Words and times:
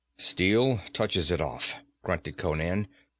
'Steel 0.17 0.79
touches 0.93 1.29
it 1.29 1.39
off,' 1.39 1.75
grunted 2.01 2.35
Conan. 2.35 2.87